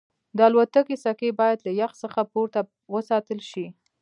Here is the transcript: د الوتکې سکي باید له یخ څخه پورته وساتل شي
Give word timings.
د 0.37 0.39
الوتکې 0.47 0.95
سکي 1.05 1.29
باید 1.39 1.57
له 1.65 1.71
یخ 1.81 1.91
څخه 2.01 2.21
پورته 2.33 2.59
وساتل 2.93 3.39
شي 3.51 3.65